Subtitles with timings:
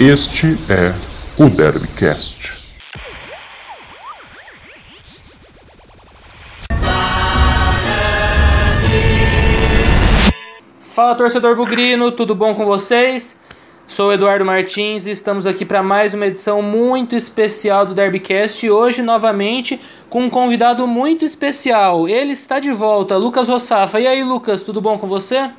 [0.00, 0.94] Este é
[1.42, 2.56] o Derbycast.
[10.78, 13.40] Fala torcedor bugrino, tudo bom com vocês?
[13.88, 18.70] Sou Eduardo Martins e estamos aqui para mais uma edição muito especial do Derbycast e
[18.70, 22.08] hoje novamente com um convidado muito especial.
[22.08, 23.98] Ele está de volta, Lucas Rossafa.
[23.98, 25.50] E aí, Lucas, tudo bom com você?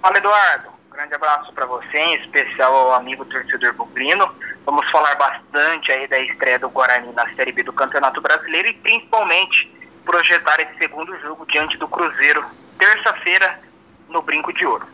[0.00, 0.73] Fala, Eduardo.
[0.94, 4.30] Grande abraço para você, em especial ao amigo torcedor bugrino.
[4.64, 8.74] Vamos falar bastante aí da estreia do Guarani na Série B do Campeonato Brasileiro e
[8.74, 9.68] principalmente
[10.04, 12.44] projetar esse segundo jogo diante do Cruzeiro,
[12.78, 13.58] terça-feira,
[14.08, 14.86] no Brinco de Ouro.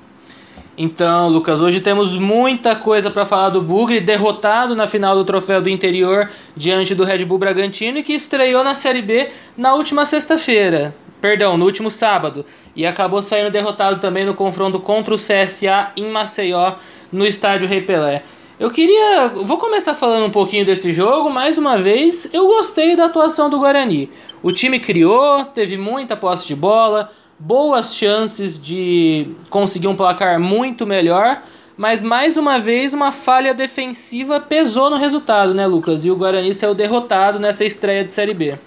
[0.74, 5.60] Então, Lucas, hoje temos muita coisa para falar do Bugre, derrotado na final do Troféu
[5.60, 10.06] do Interior diante do Red Bull Bragantino e que estreou na Série B na última
[10.06, 10.95] sexta-feira.
[11.20, 12.45] Perdão, no último sábado.
[12.74, 16.74] E acabou saindo derrotado também no confronto contra o CSA em Maceió,
[17.13, 18.23] no estádio Rei Pelé.
[18.59, 19.29] Eu queria.
[19.29, 21.30] Vou começar falando um pouquinho desse jogo.
[21.30, 24.10] Mais uma vez, eu gostei da atuação do Guarani.
[24.43, 30.87] O time criou, teve muita posse de bola, boas chances de conseguir um placar muito
[30.87, 31.43] melhor,
[31.74, 36.04] mas mais uma vez uma falha defensiva pesou no resultado, né, Lucas?
[36.04, 38.59] E o Guarani saiu derrotado nessa estreia de Série B.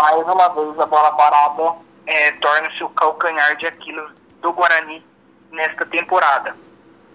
[0.00, 1.74] Mais uma vez a bola parada
[2.06, 5.04] é, torna-se o calcanhar de Aquiles do Guarani
[5.50, 6.56] nesta temporada.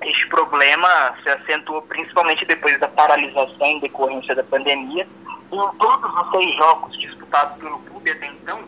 [0.01, 5.07] Este problema se acentuou principalmente depois da paralisação em decorrência da pandemia.
[5.51, 8.63] Em todos os seis jogos disputados pelo clube até então,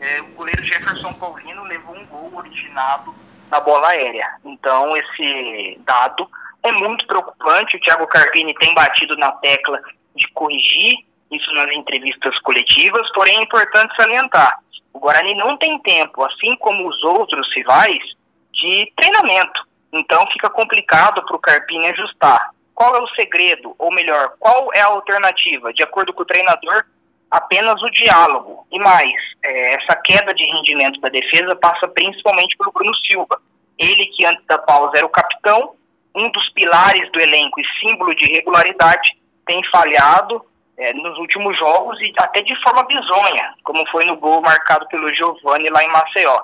[0.00, 3.14] é, o goleiro Jefferson Paulino levou um gol originado
[3.52, 4.34] na bola aérea.
[4.44, 6.28] Então, esse dado
[6.60, 7.76] é muito preocupante.
[7.76, 9.80] O Thiago Carpini tem batido na tecla
[10.16, 11.04] de corrigir
[11.34, 14.58] isso nas entrevistas coletivas, porém é importante salientar:
[14.92, 18.02] o Guarani não tem tempo, assim como os outros rivais,
[18.52, 19.62] de treinamento.
[19.92, 22.50] Então, fica complicado para o Carpini ajustar.
[22.74, 23.74] Qual é o segredo?
[23.78, 25.72] Ou melhor, qual é a alternativa?
[25.72, 26.84] De acordo com o treinador,
[27.30, 28.66] apenas o diálogo.
[28.72, 33.40] E mais, é, essa queda de rendimento da defesa passa principalmente pelo Bruno Silva.
[33.78, 35.74] Ele que antes da pausa era o capitão,
[36.14, 40.44] um dos pilares do elenco e símbolo de regularidade, tem falhado
[40.78, 45.12] é, nos últimos jogos e até de forma bizonha, como foi no gol marcado pelo
[45.14, 46.42] Giovani lá em Maceió.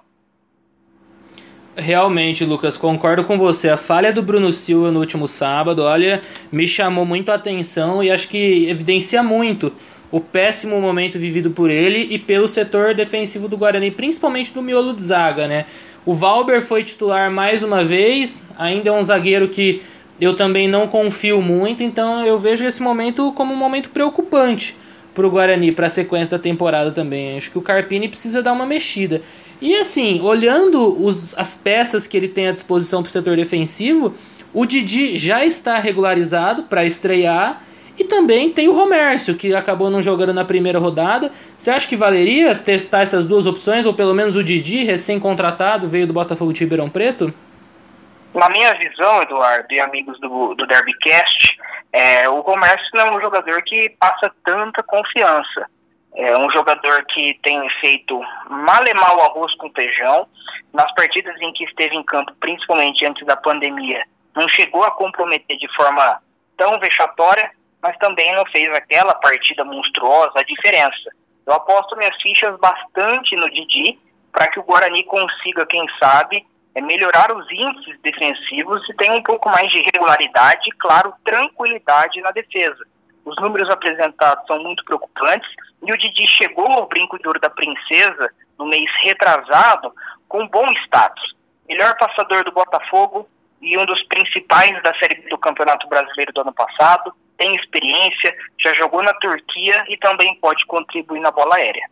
[1.77, 3.69] Realmente, Lucas, concordo com você.
[3.69, 6.21] A falha do Bruno Silva no último sábado, olha,
[6.51, 9.73] me chamou muito a atenção e acho que evidencia muito
[10.11, 14.93] o péssimo momento vivido por ele e pelo setor defensivo do Guarani, principalmente do miolo
[14.93, 15.65] de zaga, né?
[16.05, 19.83] O Valber foi titular mais uma vez, ainda é um zagueiro que
[20.21, 24.77] eu também não confio muito, então eu vejo esse momento como um momento preocupante
[25.15, 27.37] para o Guarani, para a sequência da temporada também.
[27.37, 29.21] Acho que o Carpini precisa dar uma mexida.
[29.61, 34.15] E assim, olhando os, as peças que ele tem à disposição para o setor defensivo,
[34.53, 37.63] o Didi já está regularizado para estrear
[37.99, 41.31] e também tem o Romércio, que acabou não jogando na primeira rodada.
[41.57, 46.07] Você acha que valeria testar essas duas opções, ou pelo menos o Didi, recém-contratado, veio
[46.07, 47.33] do Botafogo de Ribeirão Preto?
[48.35, 51.59] Na minha visão, Eduardo e amigos do, do Derbycast,
[51.93, 55.67] é, o Romércio não é um jogador que passa tanta confiança.
[56.15, 60.27] É um jogador que tem feito mal e mal arroz com feijão.
[60.73, 64.05] Nas partidas em que esteve em campo, principalmente antes da pandemia,
[64.35, 66.21] não chegou a comprometer de forma
[66.57, 67.51] tão vexatória
[67.83, 71.11] mas também não fez aquela partida monstruosa a diferença.
[71.47, 73.99] Eu aposto minhas fichas bastante no Didi
[74.33, 79.23] para que o Guarani consiga, quem sabe, é melhorar os índices defensivos e tenha um
[79.23, 82.85] pouco mais de regularidade e, claro, tranquilidade na defesa.
[83.25, 85.49] Os números apresentados são muito preocupantes
[85.83, 89.93] e o Didi chegou ao brinco de ouro da princesa no mês retrasado
[90.29, 91.35] com bom status.
[91.69, 93.29] Melhor passador do Botafogo
[93.61, 98.75] e um dos principais da Série do Campeonato Brasileiro do ano passado tem experiência, já
[98.75, 101.89] jogou na Turquia e também pode contribuir na bola aérea.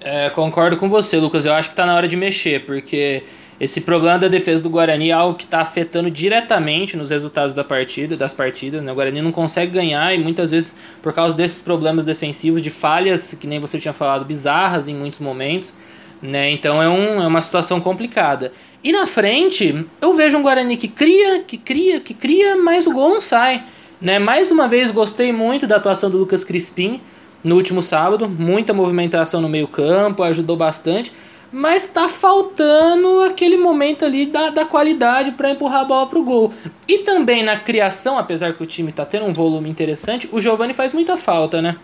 [0.00, 1.46] É, concordo com você, Lucas.
[1.46, 3.24] Eu acho que está na hora de mexer, porque
[3.58, 7.64] esse problema da defesa do Guarani é algo que está afetando diretamente nos resultados da
[7.64, 8.82] partida, das partidas.
[8.82, 8.92] Né?
[8.92, 13.34] O Guarani não consegue ganhar e muitas vezes por causa desses problemas defensivos, de falhas,
[13.34, 15.72] que nem você tinha falado, bizarras em muitos momentos.
[16.20, 16.50] Né?
[16.50, 18.52] Então é, um, é uma situação complicada.
[18.84, 22.92] E na frente, eu vejo um Guarani que cria, que cria, que cria, mas o
[22.92, 23.64] gol não sai.
[24.00, 24.18] Né?
[24.18, 27.00] Mais uma vez, gostei muito da atuação do Lucas Crispim
[27.42, 28.28] no último sábado.
[28.28, 31.10] Muita movimentação no meio-campo, ajudou bastante.
[31.52, 36.24] Mas está faltando aquele momento ali da, da qualidade para empurrar a bola para o
[36.24, 36.52] gol.
[36.88, 40.74] E também na criação, apesar que o time está tendo um volume interessante, o Giovani
[40.74, 41.76] faz muita falta, né?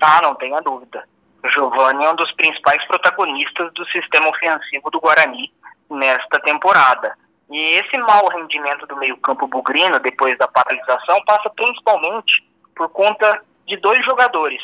[0.00, 1.04] Ah, não tenha dúvida.
[1.44, 5.52] O Giovani é um dos principais protagonistas do sistema ofensivo do Guarani
[5.90, 7.16] nesta temporada.
[7.50, 12.44] E esse mau rendimento do meio-campo bugrino, depois da paralisação, passa principalmente
[12.74, 14.60] por conta de dois jogadores,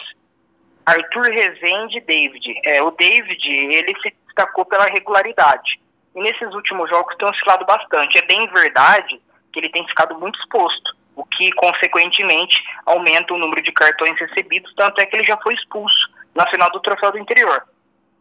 [0.84, 2.60] Arthur Rezende e David.
[2.64, 5.80] É, o David, ele se destacou pela regularidade.
[6.14, 8.18] E nesses últimos jogos tem oscilado bastante.
[8.18, 9.20] É bem verdade
[9.52, 12.56] que ele tem ficado muito exposto, o que, consequentemente,
[12.86, 16.70] aumenta o número de cartões recebidos, tanto é que ele já foi expulso na final
[16.70, 17.62] do Troféu do Interior.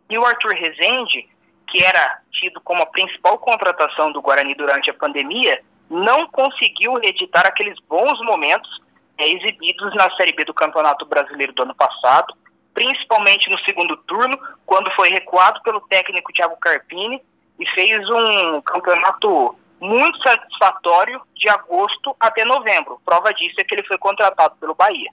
[0.09, 1.29] E o Arthur Rezende,
[1.69, 7.47] que era tido como a principal contratação do Guarani durante a pandemia, não conseguiu reeditar
[7.47, 8.69] aqueles bons momentos
[9.17, 12.33] é, exibidos na Série B do Campeonato Brasileiro do ano passado,
[12.73, 17.21] principalmente no segundo turno, quando foi recuado pelo técnico Thiago Carpini
[17.59, 23.01] e fez um campeonato muito satisfatório de agosto até novembro.
[23.03, 25.09] Prova disso é que ele foi contratado pelo Bahia.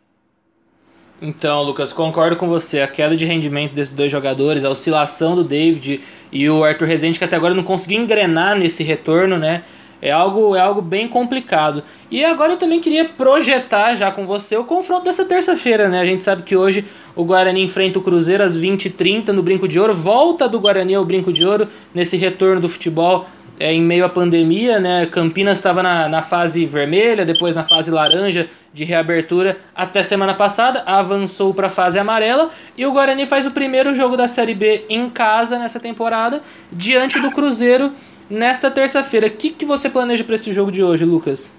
[1.20, 2.80] Então, Lucas, concordo com você.
[2.80, 6.00] A queda de rendimento desses dois jogadores, a oscilação do David
[6.30, 9.64] e o Arthur Rezende, que até agora não conseguiu engrenar nesse retorno, né?
[10.00, 11.82] É algo, é algo bem complicado.
[12.10, 16.00] E agora eu também queria projetar já com você o confronto dessa terça-feira, né?
[16.00, 16.84] A gente sabe que hoje
[17.16, 19.92] o Guarani enfrenta o Cruzeiro às 20h30 no Brinco de Ouro.
[19.92, 23.26] Volta do Guarani ao Brinco de Ouro nesse retorno do futebol
[23.58, 25.06] é, em meio à pandemia, né?
[25.06, 30.84] Campinas estava na, na fase vermelha, depois na fase laranja de reabertura até semana passada,
[30.86, 34.84] avançou para a fase amarela e o Guarani faz o primeiro jogo da Série B
[34.88, 36.40] em casa nessa temporada,
[36.70, 37.92] diante do Cruzeiro
[38.30, 39.26] nesta terça-feira.
[39.26, 41.52] O que, que você planeja para esse jogo de hoje, Lucas?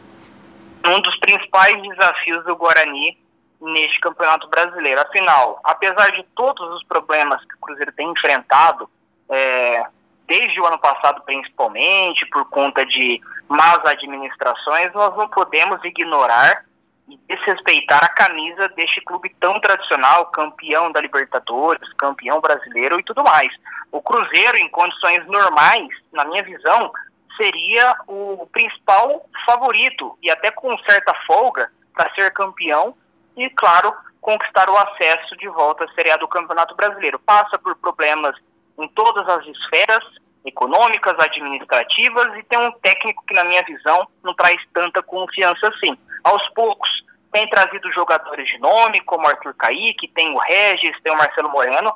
[0.85, 3.17] Um dos principais desafios do Guarani
[3.61, 5.01] neste Campeonato Brasileiro.
[5.01, 8.89] Afinal, apesar de todos os problemas que o Cruzeiro tem enfrentado,
[9.29, 9.83] é,
[10.27, 16.63] desde o ano passado principalmente, por conta de más administrações, nós não podemos ignorar
[17.09, 23.23] e desrespeitar a camisa deste clube tão tradicional, campeão da Libertadores, campeão brasileiro e tudo
[23.23, 23.51] mais.
[23.91, 26.91] O Cruzeiro, em condições normais, na minha visão,
[27.35, 32.95] seria o principal favorito e até com certa folga para ser campeão
[33.35, 37.19] e, claro, conquistar o acesso de volta à Série A do Campeonato Brasileiro.
[37.19, 38.35] Passa por problemas
[38.77, 40.03] em todas as esferas,
[40.45, 45.97] econômicas, administrativas, e tem um técnico que, na minha visão, não traz tanta confiança assim.
[46.23, 46.89] Aos poucos,
[47.31, 51.93] tem trazido jogadores de nome, como Arthur Caíque, tem o Regis, tem o Marcelo Moreno.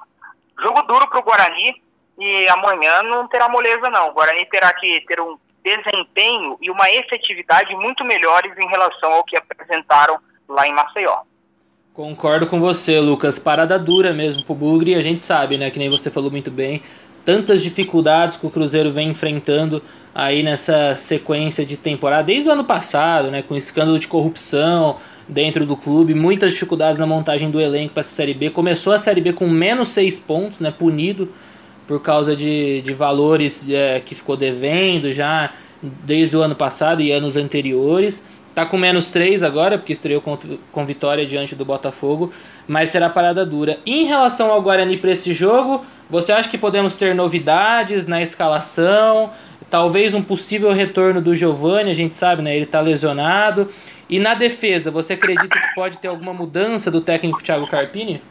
[0.62, 1.82] Jogo duro para o Guarani
[2.20, 4.10] e amanhã não terá moleza, não.
[4.10, 9.24] O Guarani terá que ter um desempenho e uma efetividade muito melhores em relação ao
[9.24, 11.22] que apresentaram lá em Maceió.
[11.94, 13.38] Concordo com você, Lucas.
[13.38, 15.70] Parada dura mesmo pro Bugre, a gente sabe, né?
[15.70, 16.82] Que nem você falou muito bem
[17.26, 19.82] tantas dificuldades que o Cruzeiro vem enfrentando
[20.14, 25.66] aí nessa sequência de temporada, desde o ano passado, né, com escândalo de corrupção dentro
[25.66, 28.50] do clube, muitas dificuldades na montagem do elenco para essa Série B.
[28.50, 31.30] Começou a Série B com menos seis pontos, né, punido
[31.88, 35.52] por causa de, de valores é, que ficou devendo já
[35.82, 38.24] desde o ano passado e anos anteriores.
[38.54, 40.38] Tá com menos 3 agora, porque estreou com,
[40.72, 42.32] com vitória diante do Botafogo,
[42.68, 43.80] mas será parada dura.
[43.84, 49.32] Em relação ao Guarani para esse jogo, você acha que podemos ter novidades na escalação?
[49.74, 52.56] Talvez um possível retorno do Giovani, a gente sabe, né?
[52.56, 53.68] Ele está lesionado.
[54.08, 58.22] E na defesa, você acredita que pode ter alguma mudança do técnico Thiago Carpini?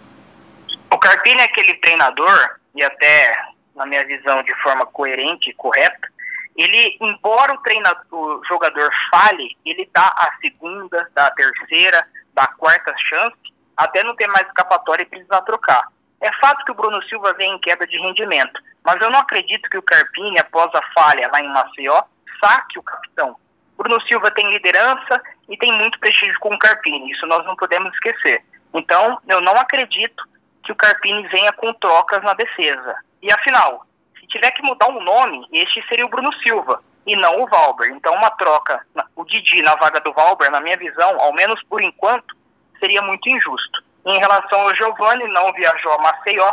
[0.88, 3.36] O Carpini é aquele treinador, e até
[3.74, 6.08] na minha visão de forma coerente e correta,
[6.56, 12.44] ele, embora o treinador, o jogador fale, ele dá a segunda, dá a terceira, dá
[12.44, 13.36] a quarta chance,
[13.76, 15.88] até não ter mais escapatória e precisar trocar.
[16.22, 19.68] É fato que o Bruno Silva vem em queda de rendimento, mas eu não acredito
[19.68, 22.02] que o Carpini, após a falha lá em Maceió,
[22.42, 23.36] saque o capitão.
[23.76, 27.92] Bruno Silva tem liderança e tem muito prestígio com o Carpini, isso nós não podemos
[27.94, 28.42] esquecer.
[28.72, 30.24] Então, eu não acredito
[30.64, 32.94] que o Carpini venha com trocas na defesa.
[33.20, 33.84] E afinal,
[34.32, 37.90] tiver que mudar um nome, este seria o Bruno Silva e não o Valber.
[37.90, 38.80] Então, uma troca,
[39.14, 42.34] o Didi na vaga do Valber, na minha visão, ao menos por enquanto,
[42.80, 43.84] seria muito injusto.
[44.04, 46.52] Em relação ao Giovanni, não viajou a Maceió,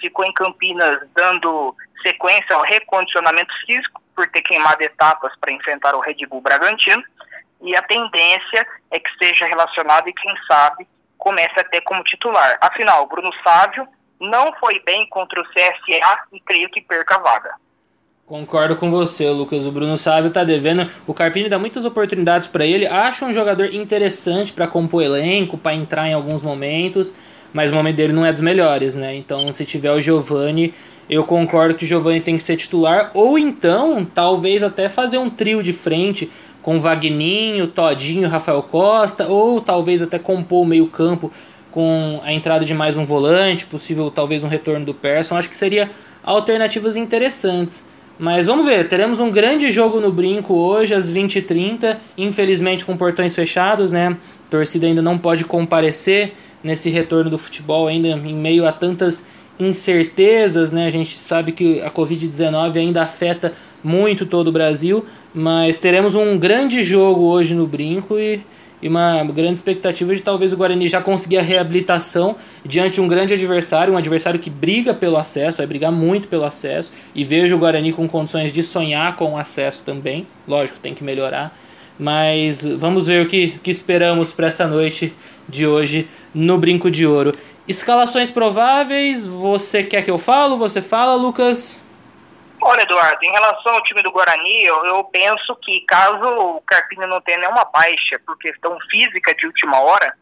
[0.00, 6.00] ficou em Campinas dando sequência ao recondicionamento físico, por ter queimado etapas para enfrentar o
[6.00, 7.02] Red Bull Bragantino,
[7.62, 12.58] e a tendência é que seja relacionado e, quem sabe, comece até como titular.
[12.60, 13.86] Afinal, Bruno Sávio
[14.18, 17.54] não foi bem contra o CSA e creio que perca a vaga.
[18.30, 19.66] Concordo com você, Lucas.
[19.66, 20.88] O Bruno Sávio tá devendo.
[21.04, 22.86] O Carpini dá muitas oportunidades para ele.
[22.86, 27.12] Acho um jogador interessante para compor elenco, para entrar em alguns momentos,
[27.52, 29.16] mas o momento dele não é dos melhores, né?
[29.16, 30.72] Então, se tiver o Giovani,
[31.08, 35.28] eu concordo que o Giovani tem que ser titular ou então, talvez até fazer um
[35.28, 36.30] trio de frente
[36.62, 41.32] com Vagninho, Todinho, Rafael Costa, ou talvez até compor o meio-campo
[41.72, 45.56] com a entrada de mais um volante, possível talvez um retorno do Persson, acho que
[45.56, 45.90] seria
[46.22, 47.89] alternativas interessantes.
[48.20, 53.34] Mas vamos ver, teremos um grande jogo no Brinco hoje às 20h30, infelizmente com portões
[53.34, 54.08] fechados, né?
[54.08, 59.24] A torcida ainda não pode comparecer nesse retorno do futebol ainda em meio a tantas
[59.58, 60.86] incertezas, né?
[60.86, 66.38] A gente sabe que a Covid-19 ainda afeta muito todo o Brasil, mas teremos um
[66.38, 68.42] grande jogo hoje no Brinco e
[68.82, 73.08] e uma grande expectativa de talvez o Guarani já conseguir a reabilitação diante de um
[73.08, 77.56] grande adversário, um adversário que briga pelo acesso, vai brigar muito pelo acesso, e vejo
[77.56, 80.26] o Guarani com condições de sonhar com o acesso também.
[80.46, 81.56] Lógico, tem que melhorar,
[81.98, 85.12] mas vamos ver o que, que esperamos para essa noite
[85.48, 87.32] de hoje no Brinco de Ouro.
[87.68, 90.56] Escalações prováveis, você quer que eu falo?
[90.56, 91.80] Você fala, Lucas?
[92.62, 97.06] Olha, Eduardo, em relação ao time do Guarani, eu, eu penso que caso o Carpini
[97.06, 100.14] não tenha nenhuma baixa por questão física de última hora,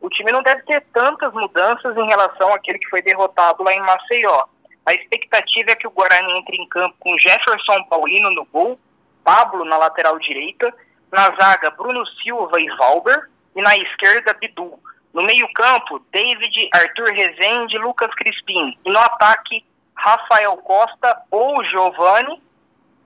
[0.00, 3.80] o time não deve ter tantas mudanças em relação àquele que foi derrotado lá em
[3.80, 4.44] Maceió.
[4.84, 8.78] A expectativa é que o Guarani entre em campo com Jefferson Paulino no gol,
[9.24, 10.72] Pablo na lateral direita,
[11.10, 14.78] na zaga Bruno Silva e Valber, e na esquerda Bidu.
[15.14, 18.78] No meio-campo, David, Arthur Rezende, Lucas Crispim.
[18.84, 19.64] E no ataque,
[19.96, 22.40] Rafael Costa ou Giovanni,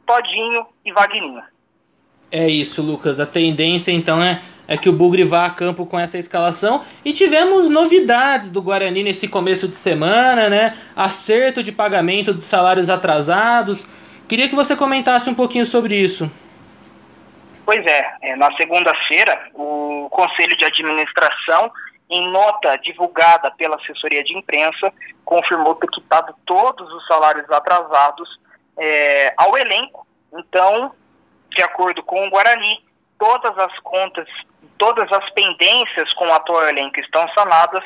[0.04, 1.42] Todinho e Vagninho.
[2.32, 3.18] É isso, Lucas.
[3.18, 6.82] A tendência então é, é que o Bugre vá a campo com essa escalação.
[7.04, 10.76] E tivemos novidades do Guarani nesse começo de semana, né?
[10.94, 13.87] Acerto de pagamento dos salários atrasados.
[14.28, 16.30] Queria que você comentasse um pouquinho sobre isso.
[17.66, 21.70] Pois é, é na segunda-feira, o Conselho de Administração
[22.11, 24.93] em nota divulgada pela assessoria de imprensa,
[25.25, 28.29] confirmou ter quitado todos os salários atrasados
[28.76, 30.07] é, ao elenco.
[30.33, 30.93] Então,
[31.50, 32.85] de acordo com o Guarani,
[33.19, 34.29] todas as contas,
[34.76, 37.85] todas as pendências com o atual elenco estão sanadas.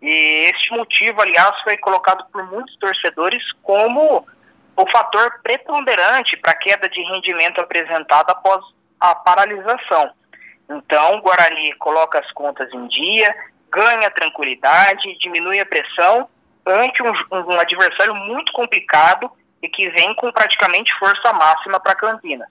[0.00, 4.26] E este motivo, aliás, foi colocado por muitos torcedores como
[4.76, 8.64] o fator preponderante para a queda de rendimento apresentada após
[9.00, 10.12] a paralisação.
[10.70, 13.34] Então, o Guarani coloca as contas em dia,
[13.70, 16.28] ganha tranquilidade, diminui a pressão
[16.66, 19.30] ante um, um adversário muito complicado
[19.62, 22.48] e que vem com praticamente força máxima para Campinas.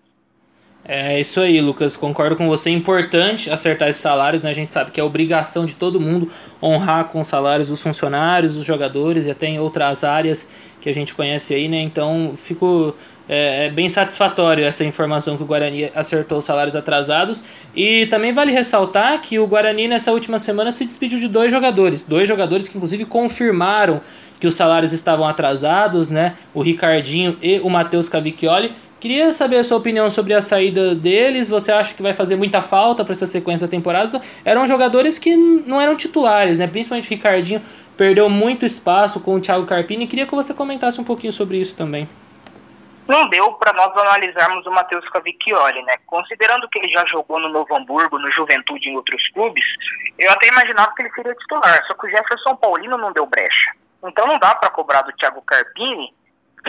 [0.90, 1.98] É isso aí, Lucas.
[1.98, 2.70] Concordo com você.
[2.70, 4.50] É importante acertar esses salários, né?
[4.50, 6.32] A gente sabe que é obrigação de todo mundo
[6.64, 10.94] honrar com os salários dos funcionários, dos jogadores e até em outras áreas que a
[10.94, 11.80] gente conhece aí, né?
[11.80, 12.96] Então, fico
[13.30, 17.44] é, é, bem satisfatório essa informação que o Guarani acertou os salários atrasados.
[17.76, 22.04] E também vale ressaltar que o Guarani nessa última semana se despediu de dois jogadores,
[22.04, 24.02] dois jogadores que inclusive confirmaram
[24.40, 26.36] que os salários estavam atrasados, né?
[26.54, 28.72] O Ricardinho e o Matheus Cavicchioli.
[29.00, 31.50] Queria saber a sua opinião sobre a saída deles.
[31.50, 34.20] Você acha que vai fazer muita falta para essa sequência da temporada?
[34.44, 36.66] Eram jogadores que não eram titulares, né?
[36.66, 37.62] Principalmente o Ricardinho
[37.96, 40.08] perdeu muito espaço com o Thiago Carpini.
[40.08, 42.08] Queria que você comentasse um pouquinho sobre isso também
[43.08, 45.96] não deu para nós analisarmos o Matheus Cavicchioli, né?
[46.06, 49.66] Considerando que ele já jogou no Novo Hamburgo, no Juventude e em outros clubes,
[50.20, 53.72] eu até imaginava que ele seria titular, só que o Jefferson Paulino não deu brecha.
[54.04, 56.14] Então não dá para cobrar do Thiago Carpini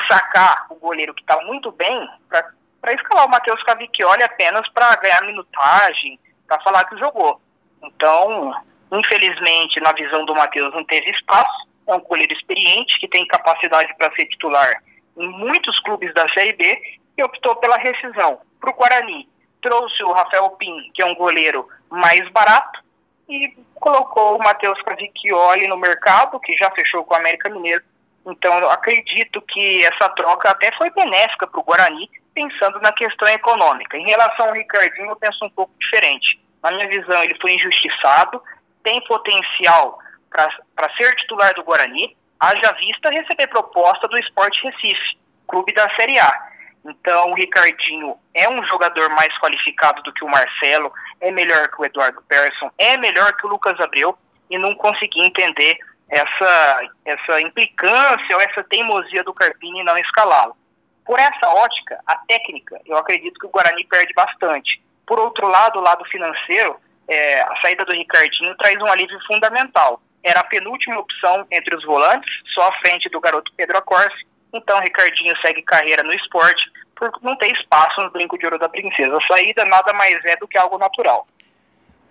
[0.09, 5.23] sacar o goleiro que está muito bem para escalar o Matheus Cavicchioli apenas para ganhar
[5.23, 7.41] minutagem, para falar que jogou.
[7.83, 8.55] Então,
[8.93, 13.93] infelizmente, na visão do Matheus não teve espaço, é um goleiro experiente que tem capacidade
[13.97, 14.83] para ser titular
[15.19, 16.81] em muitos clubes da Série B
[17.17, 18.41] e optou pela rescisão.
[18.61, 19.29] Para o Guarani,
[19.61, 22.81] trouxe o Rafael Pim, que é um goleiro mais barato,
[23.29, 27.83] e colocou o Matheus Cavicchioli no mercado, que já fechou com o América Mineiro.
[28.27, 33.29] Então, eu acredito que essa troca até foi benéfica para o Guarani, pensando na questão
[33.29, 33.97] econômica.
[33.97, 36.41] Em relação ao Ricardinho, eu penso um pouco diferente.
[36.63, 38.43] Na minha visão, ele foi injustiçado,
[38.83, 39.99] tem potencial
[40.31, 46.19] para ser titular do Guarani, haja vista receber proposta do Esporte Recife, clube da Série
[46.19, 46.49] A.
[46.85, 51.81] Então, o Ricardinho é um jogador mais qualificado do que o Marcelo, é melhor que
[51.81, 54.17] o Eduardo Persson, é melhor que o Lucas Abreu,
[54.49, 55.77] e não consegui entender
[56.09, 60.57] essa, essa implicância ou essa teimosia do Carpini não escalá-lo.
[61.05, 64.81] Por essa ótica, a técnica, eu acredito que o Guarani perde bastante.
[65.07, 66.77] Por outro lado, o lado financeiro,
[67.07, 71.85] é, a saída do Ricardinho traz um alívio fundamental era a penúltima opção entre os
[71.85, 74.27] volantes, só à frente do garoto Pedro Acorce.
[74.53, 76.63] Então, Ricardinho segue carreira no esporte
[76.97, 79.17] por não ter espaço no brinco de ouro da princesa.
[79.17, 81.27] A saída nada mais é do que algo natural.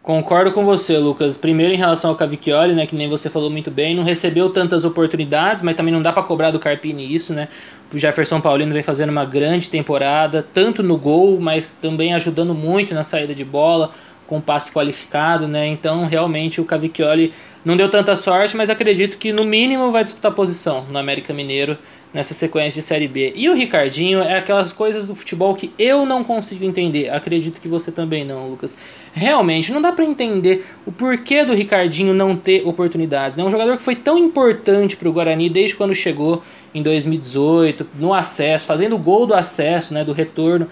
[0.08, 1.38] Concordo com você, Lucas.
[1.38, 4.86] Primeiro em relação ao Cavicchioli, né, que nem você falou muito bem, não recebeu tantas
[4.86, 7.50] oportunidades, mas também não dá para cobrar do Carpini isso, né?
[7.94, 12.94] O Jefferson Paulino vem fazendo uma grande temporada, tanto no gol, mas também ajudando muito
[12.94, 13.92] na saída de bola,
[14.28, 15.66] com passe qualificado, né?
[15.66, 17.34] Então, realmente o Cavicchioli
[17.66, 21.78] não deu tanta sorte, mas acredito que no mínimo vai disputar posição no América Mineiro
[22.14, 23.34] nessa sequência de Série B.
[23.36, 27.10] E o Ricardinho é aquelas coisas do futebol que eu não consigo entender.
[27.10, 28.76] Acredito que você também não, Lucas.
[29.14, 33.38] Realmente, não dá para entender o porquê do Ricardinho não ter oportunidades.
[33.38, 33.48] É né?
[33.48, 36.42] um jogador que foi tão importante para o Guarani desde quando chegou
[36.74, 40.68] em 2018, no acesso, fazendo o gol do acesso, né, do retorno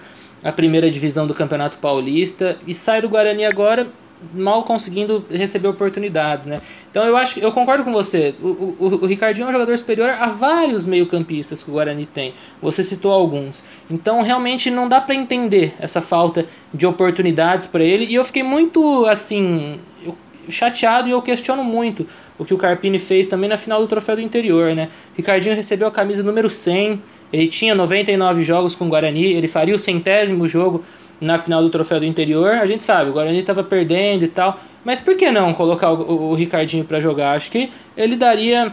[0.46, 3.86] à primeira divisão do Campeonato Paulista, e sai do Guarani agora
[4.32, 6.60] mal conseguindo receber oportunidades, né?
[6.90, 8.34] Então eu acho que eu concordo com você.
[8.40, 12.32] O, o, o Ricardinho é um jogador superior a vários meio-campistas que o Guarani tem.
[12.62, 13.62] Você citou alguns.
[13.90, 18.06] Então realmente não dá para entender essa falta de oportunidades para ele.
[18.06, 19.80] E eu fiquei muito assim
[20.48, 22.06] chateado e eu questiono muito
[22.38, 24.88] o que o Carpini fez também na final do Troféu do Interior, né?
[25.16, 27.02] Ricardinho recebeu a camisa número 100.
[27.32, 29.32] Ele tinha 99 jogos com o Guarani.
[29.32, 30.84] Ele faria o centésimo jogo
[31.20, 32.54] na final do Troféu do Interior.
[32.54, 34.58] A gente sabe, o Guarani estava perdendo e tal.
[34.84, 37.32] Mas por que não colocar o, o, Ricardinho para jogar?
[37.34, 38.72] Acho que ele daria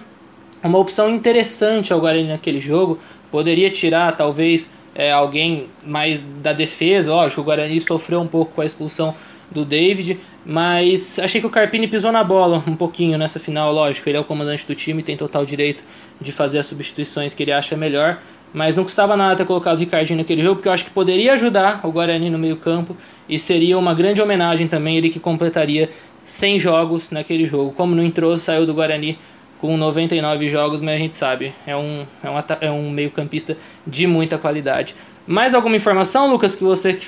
[0.64, 3.00] uma opção interessante ao Guarani naquele jogo.
[3.32, 7.12] Poderia tirar, talvez, é, alguém mais da defesa.
[7.12, 9.16] Lógico, o Guarani sofreu um pouco com a expulsão
[9.50, 13.72] do David, mas achei que o Carpini pisou na bola um pouquinho nessa final.
[13.72, 15.84] Lógico, ele é o comandante do time, tem total direito
[16.20, 18.20] de fazer as substituições que ele acha melhor.
[18.54, 21.34] Mas não custava nada ter colocado o Ricardinho naquele jogo, porque eu acho que poderia
[21.34, 22.96] ajudar o Guarani no meio-campo
[23.28, 25.90] e seria uma grande homenagem também ele que completaria
[26.24, 27.74] 100 jogos naquele jogo.
[27.74, 29.18] Como não entrou, saiu do Guarani
[29.60, 33.58] com 99 jogos, mas a gente sabe, é um, é um, é um meio-campista
[33.88, 34.96] de muita qualidade.
[35.26, 37.00] Mais alguma informação, Lucas, que você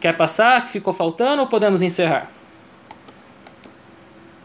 [0.00, 2.30] quer passar, que ficou faltando, ou podemos encerrar?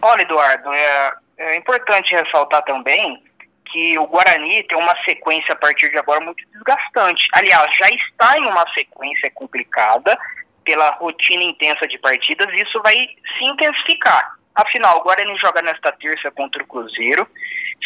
[0.02, 3.22] Olha, Eduardo, é, é importante ressaltar também
[3.72, 7.28] que o Guarani tem uma sequência a partir de agora muito desgastante.
[7.34, 10.18] Aliás, já está em uma sequência complicada
[10.64, 12.96] pela rotina intensa de partidas, e isso vai
[13.38, 14.36] se intensificar.
[14.54, 17.28] Afinal, o Guarani joga nesta terça contra o Cruzeiro,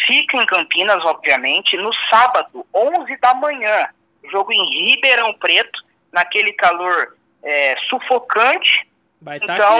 [0.06, 3.88] fica em Campinas, obviamente, no sábado, 11 da manhã,
[4.30, 8.86] jogo em Ribeirão Preto, naquele calor é, sufocante.
[9.20, 9.78] Vai estar tá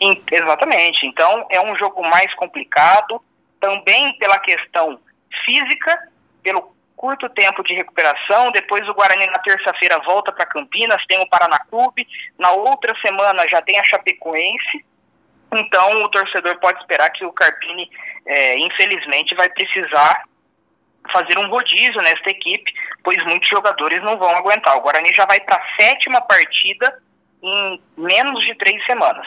[0.00, 1.06] então, exatamente.
[1.06, 3.22] Então, é um jogo mais complicado
[3.62, 4.98] também pela questão
[5.44, 5.96] física,
[6.42, 8.50] pelo curto tempo de recuperação.
[8.50, 12.06] Depois o Guarani na terça-feira volta para Campinas, tem o Paraná Clube.
[12.36, 14.84] Na outra semana já tem a Chapecoense.
[15.54, 17.88] Então o torcedor pode esperar que o Carpini,
[18.26, 20.24] é, infelizmente, vai precisar
[21.12, 22.72] fazer um rodízio nesta equipe,
[23.04, 24.76] pois muitos jogadores não vão aguentar.
[24.76, 27.00] O Guarani já vai para a sétima partida
[27.42, 29.26] em menos de três semanas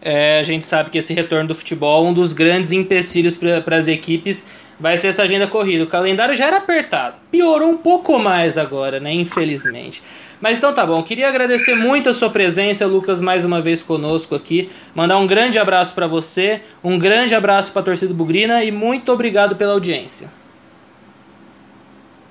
[0.00, 3.88] é, a gente sabe que esse retorno do futebol, um dos grandes empecilhos para as
[3.88, 4.44] equipes
[4.78, 5.84] vai ser essa agenda corrida.
[5.84, 9.12] O calendário já era apertado, piorou um pouco mais agora, né?
[9.12, 10.02] Infelizmente.
[10.40, 14.34] Mas então tá bom, queria agradecer muito a sua presença, Lucas, mais uma vez conosco
[14.34, 14.70] aqui.
[14.94, 19.10] Mandar um grande abraço para você, um grande abraço para a torcida Bugrina e muito
[19.12, 20.28] obrigado pela audiência.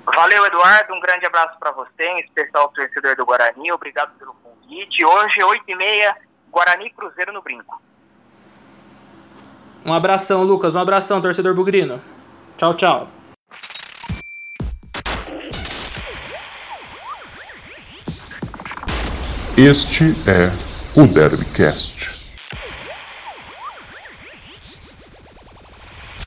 [0.05, 0.93] Valeu, Eduardo.
[0.93, 3.71] Um grande abraço para você, em especial o torcedor do Guarani.
[3.71, 5.03] Obrigado pelo convite.
[5.03, 6.15] Hoje, 8h30
[6.55, 7.81] Guarani Cruzeiro no Brinco.
[9.85, 10.73] Um abração, Lucas.
[10.73, 12.01] Um abração, torcedor bugrino.
[12.57, 13.09] Tchau, tchau.
[19.57, 20.49] Este é
[20.97, 22.14] o Derbycast.